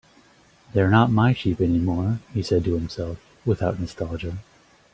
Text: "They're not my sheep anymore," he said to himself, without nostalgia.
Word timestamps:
"They're 0.73 0.89
not 0.89 1.11
my 1.11 1.31
sheep 1.31 1.61
anymore," 1.61 2.21
he 2.33 2.41
said 2.41 2.63
to 2.63 2.73
himself, 2.73 3.19
without 3.45 3.79
nostalgia. 3.79 4.39